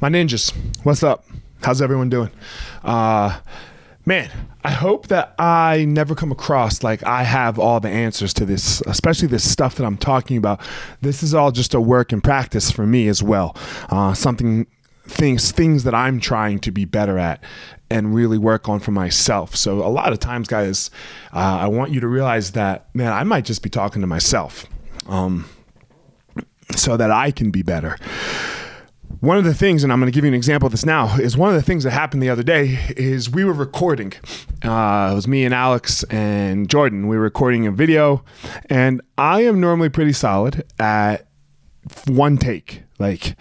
My 0.00 0.08
ninjas, 0.08 0.54
what's 0.82 1.02
up? 1.02 1.26
How's 1.62 1.82
everyone 1.82 2.08
doing? 2.08 2.30
Uh, 2.82 3.38
man, 4.06 4.30
I 4.64 4.70
hope 4.70 5.08
that 5.08 5.34
I 5.38 5.84
never 5.84 6.14
come 6.14 6.32
across 6.32 6.82
like 6.82 7.02
I 7.02 7.22
have 7.22 7.58
all 7.58 7.80
the 7.80 7.90
answers 7.90 8.32
to 8.34 8.46
this, 8.46 8.80
especially 8.86 9.28
this 9.28 9.48
stuff 9.48 9.74
that 9.74 9.84
I'm 9.84 9.98
talking 9.98 10.38
about. 10.38 10.62
This 11.02 11.22
is 11.22 11.34
all 11.34 11.52
just 11.52 11.74
a 11.74 11.82
work 11.82 12.14
in 12.14 12.22
practice 12.22 12.70
for 12.70 12.86
me 12.86 13.08
as 13.08 13.22
well. 13.22 13.54
Uh, 13.90 14.14
something, 14.14 14.66
things, 15.06 15.52
things 15.52 15.84
that 15.84 15.94
I'm 15.94 16.18
trying 16.18 16.60
to 16.60 16.70
be 16.70 16.86
better 16.86 17.18
at 17.18 17.44
and 17.90 18.14
really 18.14 18.38
work 18.38 18.70
on 18.70 18.80
for 18.80 18.92
myself. 18.92 19.54
So 19.54 19.86
a 19.86 19.92
lot 19.92 20.14
of 20.14 20.18
times, 20.18 20.48
guys, 20.48 20.90
uh, 21.34 21.58
I 21.60 21.66
want 21.66 21.90
you 21.90 22.00
to 22.00 22.08
realize 22.08 22.52
that, 22.52 22.88
man, 22.94 23.12
I 23.12 23.24
might 23.24 23.44
just 23.44 23.62
be 23.62 23.68
talking 23.68 24.00
to 24.00 24.06
myself. 24.06 24.64
Um, 25.06 25.44
so 26.74 26.96
that 26.96 27.10
I 27.10 27.32
can 27.32 27.50
be 27.50 27.62
better 27.62 27.98
one 29.20 29.36
of 29.36 29.44
the 29.44 29.54
things, 29.54 29.84
and 29.84 29.92
I'm 29.92 30.00
going 30.00 30.10
to 30.10 30.14
give 30.14 30.24
you 30.24 30.28
an 30.28 30.34
example 30.34 30.66
of 30.66 30.72
this 30.72 30.86
now, 30.86 31.16
is 31.18 31.36
one 31.36 31.50
of 31.50 31.54
the 31.54 31.62
things 31.62 31.84
that 31.84 31.90
happened 31.90 32.22
the 32.22 32.30
other 32.30 32.42
day 32.42 32.78
is 32.96 33.30
we 33.30 33.44
were 33.44 33.52
recording. 33.52 34.14
Uh, 34.62 35.10
it 35.12 35.14
was 35.14 35.28
me 35.28 35.44
and 35.44 35.52
Alex 35.52 36.02
and 36.04 36.68
Jordan. 36.68 37.06
We 37.06 37.16
were 37.16 37.22
recording 37.22 37.66
a 37.66 37.70
video, 37.70 38.24
and 38.70 39.02
I 39.18 39.42
am 39.42 39.60
normally 39.60 39.90
pretty 39.90 40.14
solid 40.14 40.64
at 40.78 41.26
one 42.06 42.38
take. 42.38 42.82
Like, 42.98 43.36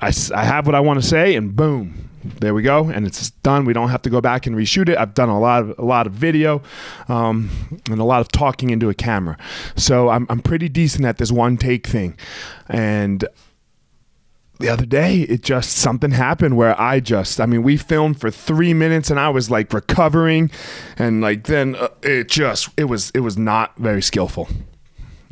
I, 0.00 0.12
I 0.34 0.44
have 0.44 0.66
what 0.66 0.74
I 0.74 0.80
want 0.80 1.02
to 1.02 1.06
say, 1.06 1.34
and 1.34 1.54
boom, 1.54 2.08
there 2.40 2.54
we 2.54 2.62
go, 2.62 2.88
and 2.88 3.06
it's 3.06 3.30
done. 3.30 3.66
We 3.66 3.74
don't 3.74 3.90
have 3.90 4.02
to 4.02 4.10
go 4.10 4.22
back 4.22 4.46
and 4.46 4.56
reshoot 4.56 4.88
it. 4.88 4.96
I've 4.96 5.12
done 5.12 5.28
a 5.28 5.38
lot 5.38 5.62
of 5.62 5.78
a 5.78 5.84
lot 5.84 6.06
of 6.06 6.14
video, 6.14 6.62
um, 7.08 7.50
and 7.90 8.00
a 8.00 8.04
lot 8.04 8.22
of 8.22 8.28
talking 8.28 8.70
into 8.70 8.88
a 8.88 8.94
camera, 8.94 9.36
so 9.76 10.08
I'm 10.08 10.26
I'm 10.30 10.40
pretty 10.40 10.70
decent 10.70 11.04
at 11.04 11.18
this 11.18 11.30
one 11.30 11.56
take 11.58 11.86
thing, 11.86 12.16
and 12.68 13.26
the 14.62 14.68
other 14.68 14.86
day 14.86 15.22
it 15.22 15.42
just 15.42 15.72
something 15.72 16.12
happened 16.12 16.56
where 16.56 16.80
i 16.80 17.00
just 17.00 17.40
i 17.40 17.46
mean 17.46 17.62
we 17.62 17.76
filmed 17.76 18.20
for 18.20 18.30
three 18.30 18.72
minutes 18.72 19.10
and 19.10 19.18
i 19.18 19.28
was 19.28 19.50
like 19.50 19.72
recovering. 19.72 20.50
And 20.96 21.20
like 21.20 21.44
then 21.44 21.76
uh, 21.76 21.88
it 22.02 22.28
just 22.28 22.68
it 22.76 22.84
was 22.84 23.10
it 23.14 23.20
was 23.20 23.36
not 23.36 23.76
very 23.76 24.02
skillful. 24.02 24.48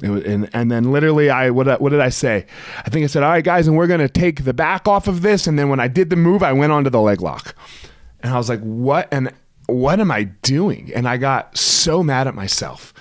It 0.03 0.09
was, 0.09 0.25
and, 0.25 0.49
and 0.53 0.71
then 0.71 0.93
literally 0.93 1.31
i 1.31 1.51
what, 1.51 1.81
what 1.81 1.91
did 1.91 2.01
i 2.01 2.09
say? 2.09 2.47
I 2.85 2.91
think 2.91 3.05
i 3.05 3.07
said 3.07 3.23
all 3.23 3.31
right 3.31 3.45
guys 3.45 3.67
and 3.67 3.77
we're 3.77 3.87
going 3.87 4.01
to 4.01 4.09
take 4.09 4.45
the 4.45 4.55
back 4.55 4.87
off 4.87 5.09
of 5.09 5.23
this. 5.23 5.47
And 5.47 5.59
then 5.59 5.69
when 5.69 5.81
i 5.81 5.89
did 5.89 6.11
the 6.11 6.17
move 6.17 6.43
i 6.43 6.53
went 6.53 6.73
onto 6.73 6.91
the 6.91 7.01
leg 7.01 7.21
lock. 7.21 7.55
And 8.21 8.33
i 8.33 8.37
was 8.37 8.49
like 8.49 8.61
what 8.61 9.09
and 9.13 9.33
what 9.67 10.01
am 10.01 10.11
i 10.11 10.25
doing? 10.25 10.91
And 10.95 11.09
i 11.09 11.17
got 11.17 11.57
so 11.57 12.03
mad 12.03 12.27
at 12.27 12.35
myself 12.35 12.93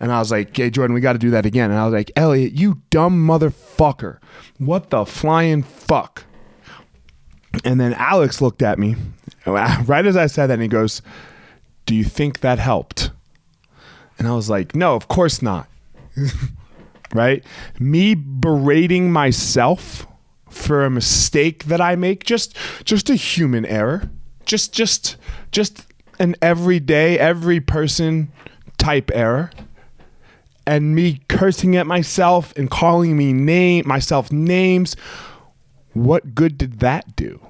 and 0.00 0.12
I 0.12 0.18
was 0.18 0.30
like, 0.30 0.56
"Hey, 0.56 0.70
Jordan, 0.70 0.94
we 0.94 1.00
got 1.00 1.14
to 1.14 1.18
do 1.18 1.30
that 1.30 1.46
again." 1.46 1.70
And 1.70 1.78
I 1.78 1.84
was 1.84 1.92
like, 1.92 2.10
"Elliot, 2.16 2.52
you 2.52 2.82
dumb 2.90 3.26
motherfucker! 3.26 4.18
What 4.58 4.90
the 4.90 5.04
flying 5.04 5.62
fuck?" 5.62 6.24
And 7.64 7.80
then 7.80 7.94
Alex 7.94 8.40
looked 8.40 8.62
at 8.62 8.78
me 8.78 8.96
right 9.46 10.06
as 10.06 10.16
I 10.16 10.26
said 10.26 10.48
that, 10.48 10.54
and 10.54 10.62
he 10.62 10.68
goes, 10.68 11.02
"Do 11.86 11.94
you 11.94 12.04
think 12.04 12.40
that 12.40 12.58
helped?" 12.58 13.10
And 14.18 14.28
I 14.28 14.32
was 14.32 14.48
like, 14.48 14.74
"No, 14.74 14.94
of 14.94 15.08
course 15.08 15.42
not." 15.42 15.68
right? 17.14 17.44
Me 17.78 18.14
berating 18.14 19.12
myself 19.12 20.06
for 20.48 20.84
a 20.84 20.90
mistake 20.90 21.64
that 21.64 21.80
I 21.80 21.96
make, 21.96 22.24
just 22.24 22.56
just 22.84 23.10
a 23.10 23.14
human 23.14 23.66
error, 23.66 24.10
just 24.44 24.72
just 24.72 25.16
just 25.50 25.86
an 26.18 26.36
everyday, 26.42 27.18
every 27.18 27.60
person 27.60 28.32
type 28.76 29.10
error 29.14 29.50
and 30.68 30.94
me 30.94 31.18
cursing 31.30 31.76
at 31.76 31.86
myself 31.86 32.52
and 32.54 32.70
calling 32.70 33.16
me 33.16 33.32
name 33.32 33.88
myself 33.88 34.30
names 34.30 34.96
what 35.94 36.34
good 36.34 36.58
did 36.58 36.80
that 36.80 37.16
do? 37.16 37.40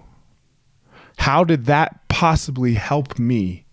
How 1.18 1.42
did 1.42 1.66
that 1.66 2.06
possibly 2.06 2.74
help 2.74 3.18
me 3.18 3.66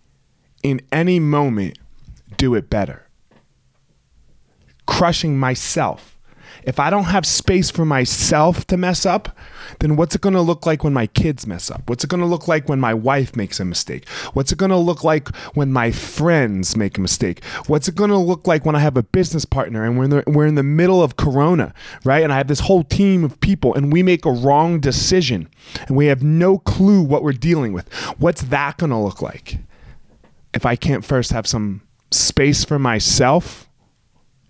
in 0.64 0.80
any 0.90 1.20
moment 1.20 1.78
do 2.36 2.56
it 2.56 2.68
better? 2.68 3.06
Crushing 4.84 5.38
myself 5.38 6.15
if 6.66 6.80
I 6.80 6.90
don't 6.90 7.04
have 7.04 7.24
space 7.24 7.70
for 7.70 7.84
myself 7.84 8.66
to 8.66 8.76
mess 8.76 9.06
up, 9.06 9.36
then 9.78 9.94
what's 9.94 10.16
it 10.16 10.20
going 10.20 10.34
to 10.34 10.40
look 10.40 10.66
like 10.66 10.82
when 10.82 10.92
my 10.92 11.06
kids 11.06 11.46
mess 11.46 11.70
up? 11.70 11.88
What's 11.88 12.02
it 12.02 12.10
going 12.10 12.20
to 12.20 12.26
look 12.26 12.48
like 12.48 12.68
when 12.68 12.80
my 12.80 12.92
wife 12.92 13.36
makes 13.36 13.60
a 13.60 13.64
mistake? 13.64 14.08
What's 14.32 14.50
it 14.50 14.58
going 14.58 14.72
to 14.72 14.76
look 14.76 15.04
like 15.04 15.34
when 15.54 15.72
my 15.72 15.92
friends 15.92 16.76
make 16.76 16.98
a 16.98 17.00
mistake? 17.00 17.44
What's 17.68 17.86
it 17.86 17.94
going 17.94 18.10
to 18.10 18.18
look 18.18 18.48
like 18.48 18.66
when 18.66 18.74
I 18.74 18.80
have 18.80 18.96
a 18.96 19.04
business 19.04 19.44
partner 19.44 19.84
and 19.84 19.96
we're 19.96 20.04
in 20.04 20.10
the, 20.10 20.24
we're 20.26 20.46
in 20.46 20.56
the 20.56 20.64
middle 20.64 21.04
of 21.04 21.16
corona, 21.16 21.72
right? 22.02 22.24
And 22.24 22.32
I 22.32 22.36
have 22.36 22.48
this 22.48 22.60
whole 22.60 22.82
team 22.82 23.22
of 23.22 23.38
people 23.38 23.72
and 23.72 23.92
we 23.92 24.02
make 24.02 24.24
a 24.24 24.32
wrong 24.32 24.80
decision 24.80 25.48
and 25.86 25.96
we 25.96 26.06
have 26.06 26.24
no 26.24 26.58
clue 26.58 27.00
what 27.00 27.22
we're 27.22 27.32
dealing 27.32 27.74
with. 27.74 27.92
What's 28.18 28.42
that 28.42 28.78
going 28.78 28.90
to 28.90 28.98
look 28.98 29.22
like? 29.22 29.58
If 30.52 30.66
I 30.66 30.74
can't 30.74 31.04
first 31.04 31.30
have 31.30 31.46
some 31.46 31.82
space 32.10 32.64
for 32.64 32.80
myself 32.80 33.68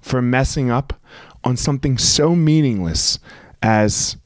for 0.00 0.22
messing 0.22 0.70
up 0.70 0.98
on 1.46 1.56
something 1.56 1.96
so 1.96 2.34
meaningless 2.34 3.20
as 3.62 4.16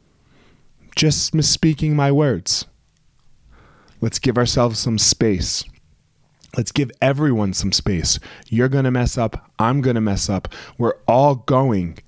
just 0.97 1.35
misspeaking 1.35 1.93
my 1.93 2.11
words. 2.11 2.65
Let's 4.01 4.19
give 4.19 4.39
ourselves 4.39 4.79
some 4.79 4.97
space. 4.97 5.63
Let's 6.57 6.73
give 6.73 6.91
everyone 7.03 7.53
some 7.53 7.73
space. 7.73 8.19
You're 8.49 8.71
going 8.71 8.87
to 8.87 8.91
mess 8.91 9.19
up. 9.19 9.53
I'm 9.59 9.83
going 9.83 9.97
to 9.97 10.01
mess 10.01 10.31
up. 10.31 10.49
We're 10.79 10.97
all 11.07 11.35
going 11.35 11.99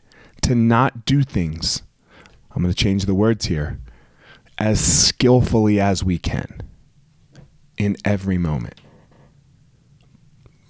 to 0.41 0.55
not 0.55 1.05
do 1.05 1.25
things. 1.25 1.83
I'm 2.51 2.63
going 2.63 2.73
to 2.73 2.85
change 2.85 3.05
the 3.05 3.15
words 3.15 3.45
here 3.45 3.81
as 4.57 4.81
skillfully 4.81 5.79
as 5.79 6.03
we 6.03 6.17
can 6.17 6.63
in 7.77 7.99
every 8.03 8.39
moment. 8.39 8.81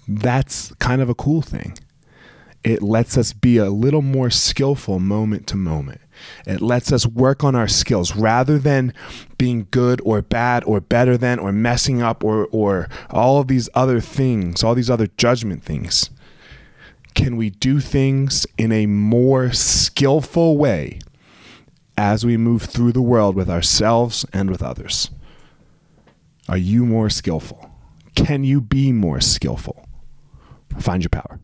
That's 0.05 0.73
kind 0.79 1.01
of 1.01 1.07
a 1.07 1.15
cool 1.15 1.41
thing 1.41 1.77
it 2.63 2.81
lets 2.81 3.17
us 3.17 3.33
be 3.33 3.57
a 3.57 3.69
little 3.69 4.01
more 4.01 4.29
skillful 4.29 4.99
moment 4.99 5.47
to 5.47 5.57
moment. 5.57 6.01
It 6.45 6.61
lets 6.61 6.91
us 6.91 7.05
work 7.05 7.43
on 7.43 7.55
our 7.55 7.67
skills 7.67 8.15
rather 8.15 8.57
than 8.57 8.93
being 9.37 9.67
good 9.71 9.99
or 10.05 10.21
bad 10.21 10.63
or 10.65 10.79
better 10.79 11.17
than 11.17 11.39
or 11.39 11.51
messing 11.51 12.01
up 12.01 12.23
or, 12.23 12.47
or 12.51 12.87
all 13.09 13.39
of 13.39 13.47
these 13.47 13.67
other 13.73 13.99
things, 13.99 14.63
all 14.63 14.75
these 14.75 14.89
other 14.89 15.07
judgment 15.17 15.63
things. 15.63 16.09
Can 17.13 17.35
we 17.35 17.49
do 17.49 17.79
things 17.79 18.47
in 18.57 18.71
a 18.71 18.85
more 18.85 19.51
skillful 19.51 20.57
way 20.57 20.99
as 21.97 22.25
we 22.25 22.37
move 22.37 22.63
through 22.63 22.91
the 22.91 23.01
world 23.01 23.35
with 23.35 23.49
ourselves 23.49 24.25
and 24.33 24.49
with 24.49 24.63
others? 24.63 25.11
Are 26.47 26.57
you 26.57 26.85
more 26.85 27.09
skillful? 27.09 27.69
Can 28.15 28.43
you 28.43 28.61
be 28.61 28.91
more 28.91 29.21
skillful? 29.21 29.85
Find 30.79 31.03
your 31.03 31.09
power. 31.09 31.39